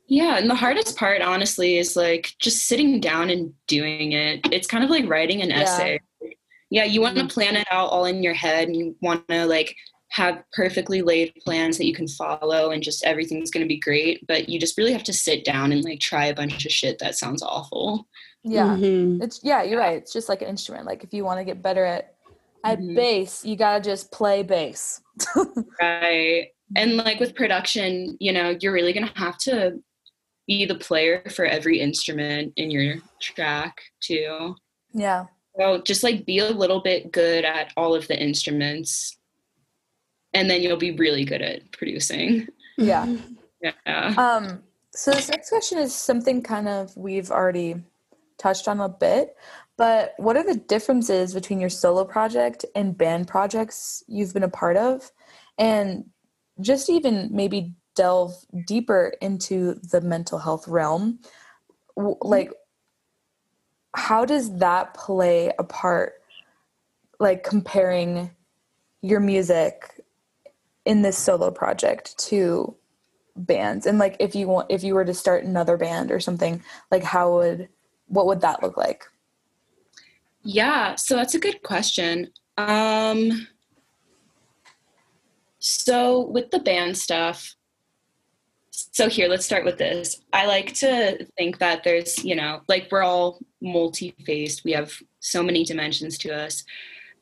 Yeah, 0.06 0.38
and 0.38 0.48
the 0.48 0.54
hardest 0.54 0.96
part, 0.96 1.20
honestly, 1.20 1.76
is 1.78 1.96
like 1.96 2.34
just 2.38 2.64
sitting 2.66 3.00
down 3.00 3.30
and 3.30 3.52
doing 3.66 4.12
it. 4.12 4.46
It's 4.52 4.66
kind 4.66 4.84
of 4.84 4.90
like 4.90 5.08
writing 5.08 5.42
an 5.42 5.50
yeah. 5.50 5.60
essay. 5.60 6.00
Yeah, 6.70 6.84
you 6.84 7.00
want 7.00 7.16
to 7.16 7.22
mm-hmm. 7.22 7.28
plan 7.28 7.56
it 7.56 7.66
out 7.70 7.90
all 7.90 8.04
in 8.04 8.22
your 8.22 8.34
head 8.34 8.68
and 8.68 8.76
you 8.76 8.96
want 9.00 9.26
to 9.28 9.46
like 9.46 9.74
have 10.10 10.42
perfectly 10.52 11.02
laid 11.02 11.34
plans 11.44 11.76
that 11.78 11.86
you 11.86 11.94
can 11.94 12.08
follow 12.08 12.70
and 12.70 12.82
just 12.82 13.04
everything's 13.04 13.50
going 13.50 13.64
to 13.64 13.68
be 13.68 13.78
great, 13.78 14.26
but 14.26 14.48
you 14.48 14.58
just 14.58 14.78
really 14.78 14.92
have 14.92 15.04
to 15.04 15.12
sit 15.12 15.44
down 15.44 15.72
and 15.72 15.84
like 15.84 16.00
try 16.00 16.26
a 16.26 16.34
bunch 16.34 16.64
of 16.64 16.72
shit 16.72 16.98
that 16.98 17.14
sounds 17.14 17.42
awful. 17.42 18.06
Yeah. 18.42 18.76
Mm-hmm. 18.76 19.22
It's 19.22 19.40
yeah, 19.42 19.62
you're 19.62 19.80
right. 19.80 19.98
It's 19.98 20.12
just 20.12 20.28
like 20.28 20.42
an 20.42 20.48
instrument. 20.48 20.86
Like 20.86 21.04
if 21.04 21.12
you 21.12 21.24
want 21.24 21.40
to 21.40 21.44
get 21.44 21.62
better 21.62 21.84
at 21.84 22.14
at 22.64 22.78
mm-hmm. 22.78 22.94
bass 22.94 23.44
you 23.44 23.56
gotta 23.56 23.82
just 23.82 24.10
play 24.12 24.42
bass 24.42 25.00
right 25.80 26.48
and 26.76 26.96
like 26.96 27.20
with 27.20 27.34
production 27.34 28.16
you 28.20 28.32
know 28.32 28.56
you're 28.60 28.72
really 28.72 28.92
gonna 28.92 29.12
have 29.14 29.38
to 29.38 29.78
be 30.46 30.64
the 30.64 30.74
player 30.74 31.22
for 31.34 31.44
every 31.44 31.80
instrument 31.80 32.52
in 32.56 32.70
your 32.70 32.96
track 33.20 33.76
too 34.00 34.54
yeah 34.92 35.24
so 35.58 35.80
just 35.82 36.02
like 36.02 36.24
be 36.24 36.38
a 36.38 36.50
little 36.50 36.80
bit 36.80 37.12
good 37.12 37.44
at 37.44 37.72
all 37.76 37.94
of 37.94 38.06
the 38.08 38.18
instruments 38.20 39.16
and 40.34 40.48
then 40.48 40.62
you'll 40.62 40.76
be 40.76 40.92
really 40.92 41.24
good 41.24 41.42
at 41.42 41.70
producing 41.72 42.46
yeah 42.76 43.06
yeah 43.62 44.14
um 44.16 44.62
so 44.94 45.10
this 45.10 45.28
next 45.28 45.50
question 45.50 45.78
is 45.78 45.94
something 45.94 46.42
kind 46.42 46.68
of 46.68 46.96
we've 46.96 47.30
already 47.30 47.76
touched 48.38 48.68
on 48.68 48.80
a 48.80 48.88
bit 48.88 49.36
but 49.78 50.14
what 50.16 50.36
are 50.36 50.42
the 50.42 50.56
differences 50.56 51.32
between 51.32 51.60
your 51.60 51.70
solo 51.70 52.04
project 52.04 52.64
and 52.74 52.98
band 52.98 53.28
projects 53.28 54.02
you've 54.08 54.34
been 54.34 54.42
a 54.42 54.48
part 54.48 54.76
of? 54.76 55.10
And 55.56 56.06
just 56.60 56.90
even 56.90 57.30
maybe 57.32 57.74
delve 57.94 58.34
deeper 58.66 59.14
into 59.22 59.74
the 59.74 60.00
mental 60.00 60.40
health 60.40 60.66
realm. 60.66 61.20
Like, 61.96 62.52
how 63.98 64.24
does 64.24 64.56
that 64.58 64.94
play 64.94 65.52
a 65.58 65.64
part? 65.64 66.14
Like, 67.20 67.42
comparing 67.44 68.30
your 69.02 69.20
music 69.20 70.00
in 70.84 71.02
this 71.02 71.18
solo 71.18 71.50
project 71.50 72.16
to 72.18 72.74
bands 73.36 73.86
and 73.86 74.00
like 74.00 74.16
if 74.18 74.34
you 74.34 74.48
want 74.48 74.66
if 74.68 74.82
you 74.82 74.94
were 74.94 75.04
to 75.04 75.14
start 75.14 75.44
another 75.44 75.76
band 75.76 76.10
or 76.10 76.18
something 76.18 76.60
like 76.90 77.04
how 77.04 77.32
would 77.32 77.68
what 78.08 78.26
would 78.26 78.40
that 78.40 78.60
look 78.64 78.76
like 78.76 79.04
yeah, 80.42 80.94
so 80.94 81.16
that's 81.16 81.34
a 81.34 81.38
good 81.38 81.62
question. 81.62 82.28
Um, 82.56 83.48
so 85.58 86.26
with 86.26 86.50
the 86.50 86.60
band 86.60 86.96
stuff, 86.96 87.54
so 88.92 89.08
here, 89.08 89.28
let's 89.28 89.44
start 89.44 89.64
with 89.64 89.78
this. 89.78 90.20
I 90.32 90.46
like 90.46 90.74
to 90.74 91.24
think 91.36 91.58
that 91.58 91.84
there's, 91.84 92.24
you 92.24 92.34
know, 92.34 92.60
like 92.68 92.88
we're 92.90 93.02
all 93.02 93.40
multi 93.60 94.14
faced, 94.24 94.64
we 94.64 94.72
have 94.72 94.92
so 95.20 95.42
many 95.42 95.64
dimensions 95.64 96.18
to 96.18 96.34
us. 96.34 96.64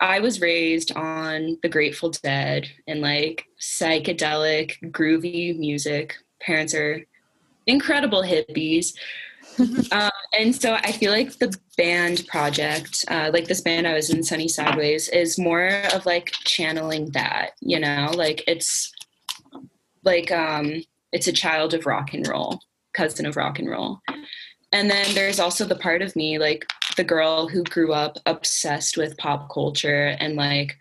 I 0.01 0.21
was 0.21 0.41
raised 0.41 0.93
on 0.93 1.59
the 1.63 1.69
Grateful 1.69 2.11
Dead 2.11 2.69
and 2.87 3.01
like 3.01 3.47
psychedelic, 3.61 4.75
groovy 4.91 5.59
music. 5.59 6.17
Parents 6.41 6.75
are 6.75 7.05
incredible 7.67 8.23
hippies. 8.23 8.95
uh, 9.93 10.11
and 10.39 10.55
so 10.55 10.75
I 10.75 10.93
feel 10.93 11.13
like 11.13 11.39
the 11.39 11.57
band 11.77 12.27
project, 12.27 13.05
uh, 13.09 13.31
like 13.33 13.47
this 13.47 13.63
band 13.63 13.87
I 13.87 13.95
was 13.95 14.11
in, 14.11 14.23
Sunny 14.23 14.49
Sideways, 14.49 15.09
is 15.09 15.39
more 15.39 15.69
of 15.95 16.05
like 16.05 16.31
channeling 16.45 17.11
that, 17.13 17.53
you 17.61 17.81
know, 17.81 18.11
like 18.15 18.45
it's 18.47 18.93
like 20.05 20.31
um, 20.31 20.83
it's 21.17 21.27
a 21.27 21.33
child 21.33 21.73
of 21.73 21.87
rock 21.87 22.13
and 22.13 22.29
roll, 22.29 22.61
cousin 22.93 23.25
of 23.25 23.37
rock 23.37 23.59
and 23.59 23.71
roll. 23.71 24.01
And 24.71 24.91
then 24.91 25.15
there's 25.15 25.41
also 25.41 25.65
the 25.65 25.75
part 25.75 26.03
of 26.03 26.15
me, 26.15 26.39
like 26.39 26.67
the 26.99 27.05
girl 27.05 27.49
who 27.49 27.65
grew 27.65 27.95
up 27.95 28.19
obsessed 28.27 28.99
with 28.99 29.17
pop 29.17 29.51
culture 29.51 30.15
and 30.21 30.37
like 30.37 30.77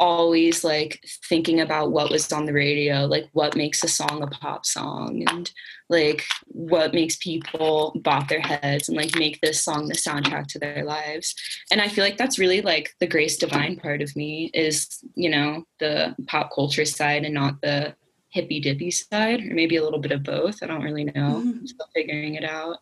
always 0.00 0.64
like 0.64 1.00
thinking 1.28 1.60
about 1.60 1.92
what 1.92 2.10
was 2.10 2.32
on 2.32 2.44
the 2.44 2.52
radio, 2.52 3.06
like 3.06 3.28
what 3.34 3.54
makes 3.54 3.84
a 3.84 3.88
song 3.88 4.20
a 4.20 4.26
pop 4.26 4.66
song 4.66 5.22
and 5.28 5.52
like 5.88 6.24
what 6.46 6.92
makes 6.92 7.14
people 7.14 7.92
bop 8.02 8.26
their 8.26 8.40
heads 8.40 8.88
and 8.88 8.96
like 8.96 9.16
make 9.16 9.40
this 9.40 9.62
song 9.62 9.86
the 9.86 9.94
soundtrack 9.94 10.48
to 10.48 10.58
their 10.58 10.84
lives 10.84 11.34
and 11.70 11.80
i 11.80 11.88
feel 11.88 12.04
like 12.04 12.18
that's 12.18 12.38
really 12.38 12.60
like 12.60 12.94
the 13.00 13.06
grace 13.06 13.38
devine 13.38 13.74
part 13.74 14.02
of 14.02 14.14
me 14.14 14.50
is 14.52 15.02
you 15.14 15.30
know 15.30 15.64
the 15.80 16.14
pop 16.26 16.50
culture 16.54 16.84
side 16.84 17.24
and 17.24 17.32
not 17.32 17.58
the 17.62 17.94
hippy 18.30 18.60
dippy 18.60 18.90
side 18.90 19.40
or 19.40 19.54
maybe 19.54 19.76
a 19.76 19.82
little 19.82 19.98
bit 19.98 20.12
of 20.12 20.22
both 20.22 20.62
i 20.62 20.66
don't 20.66 20.82
really 20.82 21.04
know. 21.04 21.12
Mm-hmm. 21.12 21.58
i'm 21.60 21.66
still 21.66 21.88
figuring 21.94 22.34
it 22.34 22.44
out. 22.44 22.78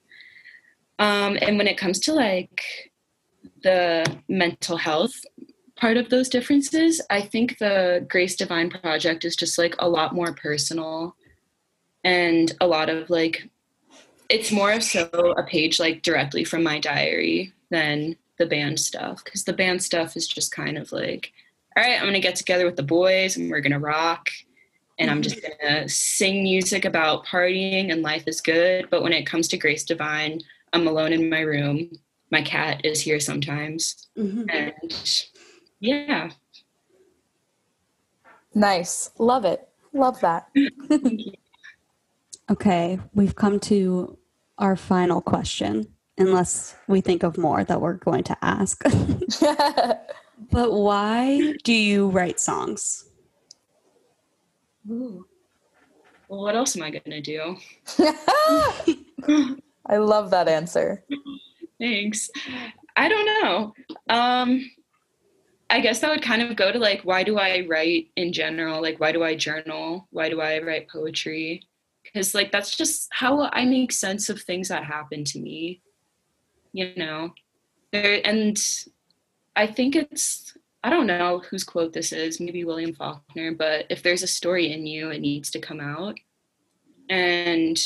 Um, 0.99 1.37
and 1.43 1.59
when 1.59 1.67
it 1.67 1.77
comes 1.77 2.01
to 2.01 2.13
like 2.13 2.63
the 3.63 4.05
mental 4.29 4.77
health 4.77 5.15
part 5.77 5.97
of 5.97 6.09
those 6.09 6.29
differences 6.29 7.01
i 7.11 7.21
think 7.21 7.59
the 7.59 8.05
grace 8.09 8.35
devine 8.37 8.71
project 8.71 9.25
is 9.25 9.37
just 9.37 9.59
like 9.59 9.75
a 9.79 9.89
lot 9.89 10.15
more 10.15 10.33
personal 10.35 11.15
and 12.05 12.55
a 12.61 12.67
lot 12.67 12.89
of 12.89 13.11
like 13.11 13.49
it's 14.29 14.51
more 14.51 14.81
so 14.81 15.09
a 15.37 15.43
page 15.43 15.79
like 15.79 16.03
directly 16.03 16.45
from 16.45 16.63
my 16.63 16.79
diary 16.79 17.53
than 17.71 18.17
the 18.39 18.47
band 18.47 18.79
stuff 18.79 19.25
because 19.25 19.45
the 19.45 19.53
band 19.53 19.83
stuff 19.83 20.17
is 20.17 20.27
just 20.27 20.53
kind 20.53 20.79
of 20.79 20.91
like 20.93 21.33
all 21.77 21.83
right 21.83 22.01
i'm 22.01 22.07
gonna 22.07 22.21
get 22.21 22.37
together 22.37 22.65
with 22.65 22.77
the 22.77 22.83
boys 22.83 23.37
and 23.37 23.51
we're 23.51 23.61
gonna 23.61 23.79
rock 23.79 24.31
and 24.99 25.11
i'm 25.11 25.23
just 25.23 25.41
gonna 25.43 25.89
sing 25.89 26.43
music 26.43 26.85
about 26.85 27.25
partying 27.27 27.93
and 27.93 28.03
life 28.03 28.25
is 28.27 28.41
good 28.41 28.89
but 28.91 29.03
when 29.03 29.13
it 29.13 29.27
comes 29.27 29.49
to 29.49 29.57
grace 29.57 29.85
devine 29.85 30.41
i'm 30.73 30.87
alone 30.87 31.13
in 31.13 31.29
my 31.31 31.41
room. 31.41 31.91
My 32.33 32.43
cat 32.43 32.85
is 32.85 33.01
here 33.01 33.21
sometimes. 33.21 34.09
Mm-hmm. 34.19 34.51
and 34.51 35.25
yeah. 35.79 36.31
Nice. 38.53 39.11
Love 39.19 39.45
it. 39.45 39.69
Love 39.93 40.21
that. 40.21 40.49
Okay, 42.49 43.01
we've 43.13 43.35
come 43.35 43.59
to 43.59 44.17
our 44.59 44.77
final 44.77 45.21
question, 45.21 45.85
unless 46.17 46.77
we 46.87 47.01
think 47.01 47.25
of 47.25 47.37
more 47.37 47.65
that 47.65 47.81
we're 47.81 47.95
going 47.95 48.23
to 48.23 48.37
ask. 48.41 48.85
but 49.41 50.73
why 50.73 51.55
do 51.65 51.73
you 51.73 52.09
write 52.09 52.39
songs? 52.39 53.05
Ooh. 54.91 55.27
Well, 56.29 56.43
what 56.43 56.57
else 56.57 56.77
am 56.77 56.83
I 56.83 56.91
going 56.91 57.03
to 57.05 57.21
do? 57.21 57.57
I 59.87 59.97
love 59.99 60.31
that 60.31 60.49
answer. 60.49 61.05
Thanks. 61.79 62.31
I 62.97 63.09
don't 63.09 63.27
know. 63.27 63.75
Um, 64.09 64.71
I 65.69 65.81
guess 65.81 66.01
that 66.01 66.11
would 66.11 66.23
kind 66.23 66.43
of 66.43 66.57
go 66.57 66.73
to 66.73 66.79
like, 66.79 67.03
why 67.03 67.23
do 67.23 67.39
I 67.39 67.67
write 67.69 68.09
in 68.17 68.33
general? 68.33 68.81
Like, 68.81 68.99
why 69.01 69.13
do 69.13 69.23
I 69.23 69.35
journal? 69.37 70.09
Why 70.11 70.29
do 70.29 70.41
I 70.41 70.61
write 70.61 70.89
poetry? 70.89 71.63
Because, 72.03 72.35
like, 72.35 72.53
that's 72.53 72.77
just 72.77 73.09
how 73.11 73.49
I 73.53 73.65
make 73.65 73.91
sense 73.91 74.29
of 74.29 74.41
things 74.41 74.69
that 74.69 74.85
happen 74.85 75.25
to 75.25 75.41
me, 75.41 75.83
you 76.73 76.93
know? 76.97 77.33
There, 77.93 78.21
and 78.25 78.57
I 79.57 79.67
think 79.67 79.97
it's, 79.97 80.56
I 80.87 80.91
don't 80.91 81.09
know 81.09 81.43
whose 81.51 81.65
quote 81.65 81.93
this 81.93 82.13
is, 82.13 82.39
maybe 82.39 82.65
William 82.65 82.95
Faulkner, 82.95 83.53
but 83.53 83.87
if 83.91 84.05
there's 84.05 84.23
a 84.23 84.29
story 84.29 84.73
in 84.73 84.87
you, 84.87 85.11
it 85.11 85.21
needs 85.21 85.51
to 85.51 85.59
come 85.59 85.81
out. 85.81 86.17
And 87.09 87.77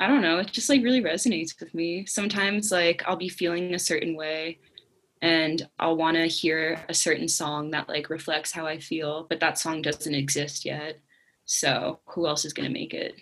I 0.00 0.06
don't 0.06 0.22
know, 0.22 0.38
it 0.38 0.50
just 0.50 0.70
like 0.70 0.82
really 0.82 1.02
resonates 1.02 1.60
with 1.60 1.74
me. 1.74 2.06
Sometimes, 2.06 2.72
like, 2.72 3.02
I'll 3.04 3.16
be 3.16 3.28
feeling 3.28 3.74
a 3.74 3.78
certain 3.78 4.16
way 4.16 4.60
and 5.20 5.68
I'll 5.78 5.98
want 5.98 6.16
to 6.16 6.26
hear 6.26 6.82
a 6.88 6.94
certain 6.94 7.28
song 7.28 7.70
that 7.72 7.86
like 7.86 8.08
reflects 8.08 8.50
how 8.50 8.66
I 8.66 8.78
feel, 8.78 9.26
but 9.28 9.40
that 9.40 9.58
song 9.58 9.82
doesn't 9.82 10.14
exist 10.14 10.64
yet. 10.64 11.00
So 11.44 12.00
who 12.06 12.26
else 12.26 12.46
is 12.46 12.54
going 12.54 12.66
to 12.66 12.72
make 12.72 12.94
it? 12.94 13.14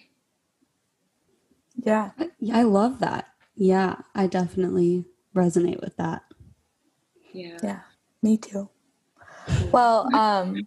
Yeah. 1.75 2.13
Yeah, 2.39 2.59
I 2.59 2.63
love 2.63 3.01
that. 3.01 3.27
Yeah, 3.57 4.03
I 4.15 4.29
definitely 4.29 5.07
resonate 5.35 5.81
with 5.81 5.97
that. 5.97 6.23
Yeah. 7.33 7.59
Yeah. 7.61 7.81
Me 8.23 8.37
too. 8.37 8.69
Well, 9.73 10.15
um, 10.15 10.67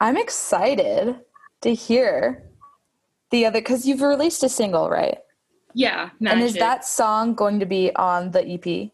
I'm 0.00 0.16
excited 0.16 1.16
to 1.62 1.74
hear 1.74 2.44
the 3.30 3.46
other 3.46 3.60
because 3.60 3.86
you've 3.86 4.02
released 4.02 4.42
a 4.44 4.48
single, 4.48 4.88
right? 4.88 5.18
Yeah. 5.74 6.10
And 6.24 6.40
is 6.42 6.54
that 6.54 6.84
song 6.84 7.34
going 7.34 7.58
to 7.60 7.66
be 7.66 7.94
on 7.96 8.30
the 8.30 8.46
EP? 8.46 8.90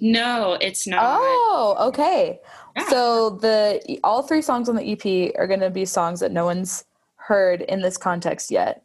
No, 0.00 0.56
it's 0.60 0.86
not. 0.86 1.00
Oh, 1.02 1.76
okay. 1.88 2.40
Yeah. 2.76 2.88
So 2.88 3.30
the 3.30 3.98
all 4.02 4.22
three 4.22 4.42
songs 4.42 4.68
on 4.68 4.76
the 4.76 4.92
EP 4.92 5.32
are 5.38 5.46
going 5.46 5.60
to 5.60 5.70
be 5.70 5.84
songs 5.84 6.20
that 6.20 6.32
no 6.32 6.44
one's 6.46 6.84
heard 7.16 7.62
in 7.62 7.82
this 7.82 7.96
context 7.96 8.50
yet. 8.50 8.82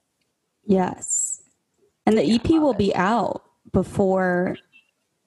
Yes. 0.65 1.41
And 2.05 2.17
the 2.17 2.23
EP 2.35 2.49
will 2.49 2.73
be 2.73 2.93
out 2.95 3.43
before, 3.71 4.57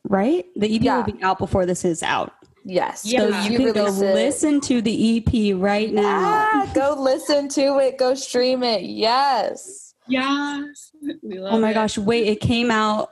right? 0.05 0.45
The 0.57 0.75
EP 0.77 0.83
Yeah. 0.83 0.97
will 0.99 1.13
be 1.13 1.23
out 1.23 1.39
before 1.39 1.65
this 1.65 1.85
is 1.85 2.03
out. 2.03 2.33
Yes. 2.65 3.05
Yeah. 3.05 3.21
So 3.21 3.29
Yeah. 3.29 3.49
you 3.49 3.57
can 3.59 3.73
go 3.73 3.87
it- 3.87 3.91
listen 3.93 4.61
to 4.63 4.81
the 4.83 5.17
EP 5.19 5.53
right 5.55 5.93
now. 5.93 6.67
Go 6.75 6.95
listen 6.99 7.49
to 7.51 7.79
it. 7.79 7.99
Go 7.99 8.15
stream 8.15 8.63
it. 8.63 8.83
Yes. 8.83 9.95
Yes. 10.07 10.91
We 11.23 11.39
love 11.39 11.55
Oh 11.55 11.59
my 11.59 11.71
it. 11.71 11.75
gosh, 11.75 11.99
wait, 11.99 12.27
it 12.27 12.41
came 12.41 12.71
out. 12.71 13.11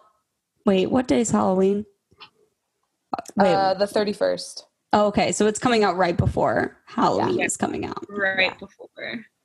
Wait, 0.64 0.86
what 0.90 1.06
day 1.06 1.20
is 1.20 1.30
Halloween? 1.30 1.84
Uh, 3.12 3.22
Wait, 3.36 3.54
Uh, 3.54 3.74
the 3.74 3.86
31st. 3.86 4.64
oh, 4.92 5.06
okay, 5.06 5.30
so 5.32 5.46
it's 5.46 5.58
coming 5.58 5.84
out 5.84 5.96
right 5.96 6.16
before 6.16 6.76
Halloween 6.86 7.38
Yeah. 7.38 7.44
is 7.44 7.56
coming 7.56 7.84
out. 7.86 8.04
Right 8.08 8.58
before. 8.58 8.88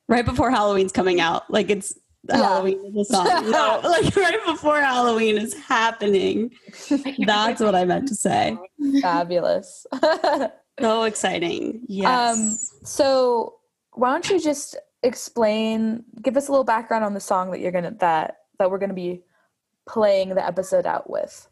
Right 0.08 0.26
before 0.26 0.50
Halloween's 0.52 0.92
coming 0.92 1.22
out. 1.22 1.50
Like 1.52 1.70
it's 1.70 1.98
Yeah. 2.30 2.38
Halloween 2.38 2.86
is 2.86 3.08
the 3.08 3.16
song. 3.16 3.50
No, 3.50 3.82
like 3.84 4.16
right 4.16 4.40
before 4.46 4.80
Halloween 4.80 5.38
is 5.38 5.54
happening. 5.56 6.52
That's 7.26 7.62
what 7.62 7.74
I 7.74 7.86
meant 7.86 8.08
to 8.10 8.16
say. 8.16 8.58
Fabulous. 9.02 9.86
So 10.80 11.04
exciting. 11.04 11.84
Yes. 11.88 12.74
so 12.84 13.56
why 13.94 14.12
don't 14.12 14.28
you 14.30 14.40
just 14.40 14.76
explain 15.04 16.04
give 16.22 16.38
us 16.38 16.48
a 16.48 16.52
little 16.52 16.64
background 16.64 17.04
on 17.04 17.14
the 17.14 17.20
song 17.20 17.52
that 17.52 17.60
you're 17.60 17.72
gonna 17.72 17.94
that 18.00 18.38
that 18.58 18.72
we're 18.72 18.80
gonna 18.80 18.94
be 18.94 19.22
playing 19.88 20.30
the 20.30 20.46
episode 20.46 20.86
out 20.86 21.10
with 21.10 21.48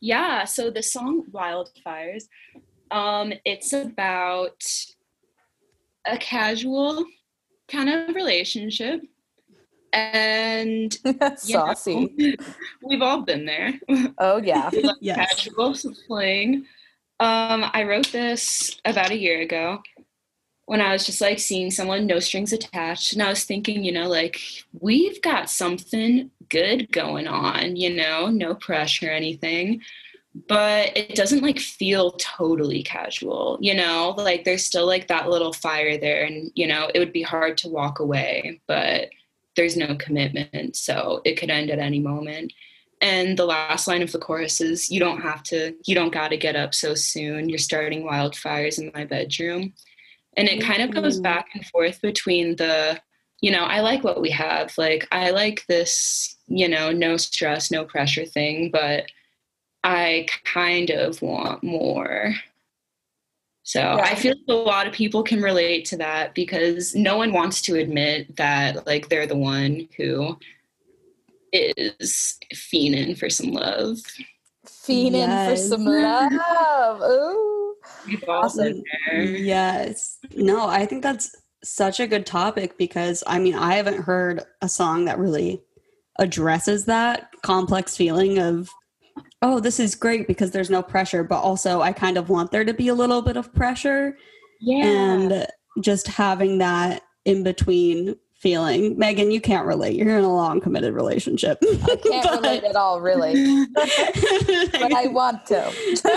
Yeah, 0.00 0.44
so 0.44 0.70
the 0.70 0.82
song 0.82 1.24
Wildfires, 1.32 2.24
um, 2.90 3.32
it's 3.44 3.72
about 3.72 4.62
a 6.06 6.16
casual 6.18 7.04
kind 7.68 7.88
of 7.88 8.14
relationship. 8.14 9.00
And 9.92 10.96
you 11.04 11.12
know, 11.14 11.34
saucy 11.36 12.36
we've 12.82 13.02
all 13.02 13.22
been 13.22 13.46
there. 13.46 13.72
oh 14.18 14.38
yeah 14.38 14.70
yes. 15.00 15.44
Casual 15.44 15.74
fling. 16.06 16.66
Um, 17.18 17.64
I 17.72 17.84
wrote 17.84 18.12
this 18.12 18.78
about 18.84 19.10
a 19.10 19.18
year 19.18 19.40
ago 19.40 19.82
when 20.66 20.80
I 20.80 20.92
was 20.92 21.06
just 21.06 21.20
like 21.20 21.38
seeing 21.38 21.70
someone, 21.70 22.06
no 22.06 22.18
strings 22.18 22.52
attached. 22.52 23.12
And 23.12 23.22
I 23.22 23.28
was 23.28 23.44
thinking, 23.44 23.84
you 23.84 23.92
know, 23.92 24.08
like 24.08 24.40
we've 24.80 25.22
got 25.22 25.48
something 25.48 26.30
good 26.48 26.92
going 26.92 27.28
on, 27.28 27.76
you 27.76 27.94
know, 27.94 28.26
no 28.28 28.54
pressure 28.54 29.08
or 29.08 29.12
anything. 29.12 29.80
But 30.48 30.94
it 30.94 31.14
doesn't 31.14 31.42
like 31.42 31.58
feel 31.58 32.10
totally 32.12 32.82
casual, 32.82 33.56
you 33.62 33.74
know, 33.74 34.14
like 34.18 34.44
there's 34.44 34.66
still 34.66 34.86
like 34.86 35.08
that 35.08 35.30
little 35.30 35.52
fire 35.52 35.96
there. 35.96 36.24
And, 36.24 36.50
you 36.54 36.66
know, 36.66 36.90
it 36.92 36.98
would 36.98 37.12
be 37.12 37.22
hard 37.22 37.56
to 37.58 37.70
walk 37.70 38.00
away, 38.00 38.60
but 38.66 39.08
there's 39.56 39.76
no 39.76 39.96
commitment. 39.96 40.76
So 40.76 41.22
it 41.24 41.34
could 41.38 41.50
end 41.50 41.70
at 41.70 41.78
any 41.78 41.98
moment. 41.98 42.52
And 43.00 43.38
the 43.38 43.44
last 43.44 43.86
line 43.88 44.02
of 44.02 44.12
the 44.12 44.18
chorus 44.18 44.60
is, 44.60 44.90
You 44.90 45.00
don't 45.00 45.20
have 45.20 45.42
to, 45.44 45.74
you 45.84 45.94
don't 45.94 46.12
got 46.12 46.28
to 46.28 46.36
get 46.36 46.56
up 46.56 46.74
so 46.74 46.94
soon. 46.94 47.48
You're 47.48 47.58
starting 47.58 48.04
wildfires 48.04 48.78
in 48.78 48.90
my 48.94 49.04
bedroom. 49.04 49.74
And 50.36 50.48
it 50.48 50.62
kind 50.62 50.82
of 50.82 50.90
goes 50.90 51.18
Mhm. 51.18 51.22
back 51.22 51.46
and 51.54 51.64
forth 51.66 52.00
between 52.02 52.56
the, 52.56 53.00
you 53.40 53.50
know, 53.50 53.64
I 53.64 53.80
like 53.80 54.04
what 54.04 54.20
we 54.20 54.30
have. 54.30 54.76
Like, 54.78 55.06
I 55.12 55.30
like 55.30 55.66
this, 55.66 56.36
you 56.46 56.68
know, 56.68 56.92
no 56.92 57.16
stress, 57.16 57.70
no 57.70 57.84
pressure 57.84 58.24
thing, 58.26 58.70
but 58.70 59.06
I 59.84 60.26
kind 60.44 60.90
of 60.90 61.20
want 61.22 61.62
more. 61.62 62.34
So 63.66 63.80
Yeah. 63.80 63.96
I 63.96 64.14
feel 64.14 64.30
like 64.46 64.48
a 64.48 64.52
lot 64.54 64.86
of 64.86 64.92
people 64.92 65.24
can 65.24 65.42
relate 65.42 65.84
to 65.86 65.96
that 65.96 66.34
because 66.36 66.94
no 66.94 67.16
one 67.16 67.32
wants 67.32 67.60
to 67.62 67.74
admit 67.74 68.36
that 68.36 68.86
like 68.86 69.08
they're 69.08 69.26
the 69.26 69.36
one 69.36 69.88
who 69.96 70.38
is 71.52 72.38
fiending 72.54 73.18
for 73.18 73.28
some 73.28 73.50
love. 73.50 73.98
fiending 74.66 75.50
for 75.50 75.56
some 75.56 75.84
love 75.84 77.00
ooh 77.02 77.74
We've 78.06 78.22
Awesome. 78.28 78.82
been. 79.10 79.44
Yes. 79.44 80.18
No, 80.36 80.68
I 80.68 80.86
think 80.86 81.02
that's 81.02 81.34
such 81.64 81.98
a 81.98 82.06
good 82.06 82.24
topic 82.24 82.78
because 82.78 83.24
I 83.26 83.40
mean, 83.40 83.54
I 83.56 83.74
haven't 83.74 84.02
heard 84.02 84.42
a 84.62 84.68
song 84.68 85.06
that 85.06 85.18
really 85.18 85.60
addresses 86.20 86.84
that 86.84 87.30
complex 87.42 87.96
feeling 87.96 88.38
of, 88.38 88.70
oh, 89.46 89.60
this 89.60 89.78
is 89.78 89.94
great 89.94 90.26
because 90.26 90.50
there's 90.50 90.70
no 90.70 90.82
pressure, 90.82 91.22
but 91.22 91.40
also 91.40 91.80
I 91.80 91.92
kind 91.92 92.16
of 92.18 92.28
want 92.28 92.50
there 92.50 92.64
to 92.64 92.74
be 92.74 92.88
a 92.88 92.94
little 92.94 93.22
bit 93.22 93.36
of 93.36 93.52
pressure 93.54 94.16
Yeah. 94.60 94.84
and 94.84 95.46
just 95.80 96.08
having 96.08 96.58
that 96.58 97.02
in 97.24 97.42
between 97.44 98.16
feeling. 98.34 98.98
Megan, 98.98 99.30
you 99.30 99.40
can't 99.40 99.66
relate. 99.66 99.96
You're 99.96 100.18
in 100.18 100.24
a 100.24 100.32
long 100.34 100.60
committed 100.60 100.94
relationship. 100.94 101.58
i 101.62 101.96
can't 101.96 102.30
relate 102.42 102.64
at 102.64 102.76
all 102.76 103.00
really 103.00 103.64
but 103.74 104.92
i 104.94 105.06
want 105.08 105.46
to 105.46 105.72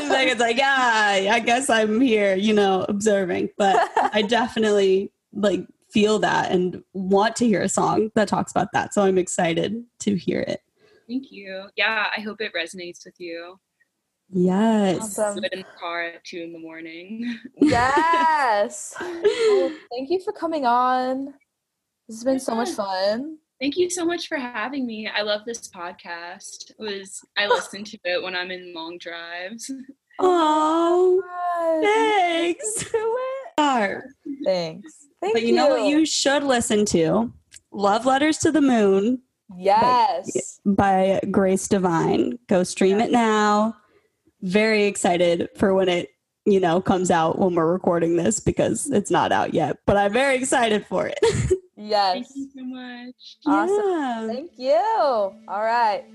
Megan's 0.09 0.39
like, 0.39 0.57
yeah, 0.57 1.29
I 1.31 1.39
guess 1.39 1.69
I'm 1.69 2.01
here, 2.01 2.35
you 2.35 2.53
know, 2.53 2.85
observing. 2.89 3.49
But 3.57 3.77
I 4.13 4.21
definitely 4.23 5.11
like 5.33 5.65
feel 5.91 6.19
that 6.19 6.51
and 6.51 6.83
want 6.93 7.35
to 7.37 7.45
hear 7.47 7.61
a 7.61 7.69
song 7.69 8.09
that 8.15 8.27
talks 8.27 8.51
about 8.51 8.67
that. 8.73 8.93
So 8.93 9.03
I'm 9.03 9.17
excited 9.17 9.83
to 10.01 10.15
hear 10.15 10.41
it. 10.41 10.61
Thank 11.09 11.31
you. 11.31 11.65
Yeah, 11.75 12.07
I 12.15 12.21
hope 12.21 12.39
it 12.39 12.53
resonates 12.53 13.03
with 13.03 13.15
you. 13.17 13.59
Yes. 14.29 15.01
Awesome. 15.01 15.39
Do 15.39 15.43
it 15.43 15.53
in 15.53 15.59
the 15.59 15.65
car 15.79 16.03
at 16.03 16.23
two 16.23 16.41
in 16.41 16.53
the 16.53 16.59
morning. 16.59 17.39
yes 17.57 18.93
Well, 18.99 19.71
thank 19.91 20.11
you 20.11 20.19
for 20.23 20.31
coming 20.31 20.67
on 20.67 21.33
this 22.07 22.17
has 22.17 22.23
been 22.23 22.39
so 22.39 22.53
much 22.55 22.69
fun 22.69 23.37
Thank 23.59 23.75
you 23.75 23.89
so 23.89 24.05
much 24.05 24.29
for 24.29 24.37
having 24.37 24.87
me. 24.87 25.09
I 25.13 25.21
love 25.21 25.41
this 25.45 25.67
podcast. 25.67 26.69
It 26.69 26.77
was 26.79 27.19
I 27.37 27.45
listen 27.45 27.83
to 27.83 27.97
it 28.05 28.23
when 28.23 28.33
I'm 28.33 28.51
in 28.51 28.73
long 28.73 28.97
drives. 28.97 29.69
Oh, 30.21 31.21
thanks. 31.81 32.93
Are. 33.57 34.03
thanks 34.43 35.07
thank 35.21 35.33
But 35.33 35.43
you 35.43 35.53
know 35.55 35.69
what 35.69 35.89
you 35.89 36.05
should 36.05 36.43
listen 36.43 36.83
to? 36.87 37.31
Love 37.71 38.05
Letters 38.05 38.37
to 38.39 38.51
the 38.51 38.59
Moon 38.59 39.21
yes 39.57 40.59
by 40.65 41.19
Grace 41.31 41.67
DeVine. 41.67 42.37
Go 42.47 42.63
stream 42.63 42.99
it 42.99 43.11
now. 43.11 43.75
Very 44.41 44.85
excited 44.85 45.49
for 45.57 45.73
when 45.73 45.89
it, 45.89 46.09
you 46.45 46.59
know, 46.59 46.81
comes 46.81 47.11
out 47.11 47.39
when 47.39 47.55
we're 47.55 47.71
recording 47.71 48.15
this 48.15 48.39
because 48.39 48.89
it's 48.89 49.11
not 49.11 49.31
out 49.31 49.53
yet. 49.53 49.77
But 49.85 49.97
I'm 49.97 50.13
very 50.13 50.35
excited 50.35 50.85
for 50.85 51.07
it. 51.07 51.19
yes 51.75 52.13
Thank 52.13 52.27
you 52.35 52.49
so 52.55 52.63
much. 52.63 53.37
Awesome. 53.45 53.77
Yeah. 53.77 54.27
Thank 54.27 54.51
you. 54.57 54.75
All 55.47 55.63
right. 55.63 56.05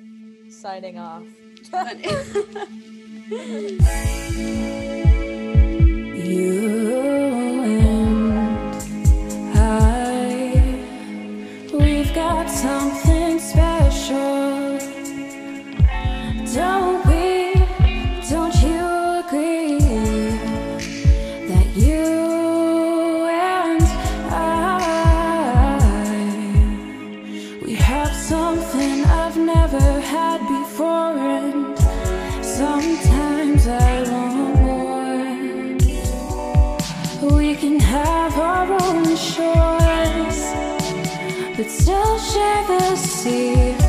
Signing 0.51 0.99
off. 0.99 1.25
You 6.25 7.34
got 12.45 12.51
something 12.51 13.39
special, 13.39 14.79
don't 16.53 16.94
but 41.65 41.71
still 41.71 42.19
share 42.19 42.67
the 42.67 42.95
sea 42.95 43.84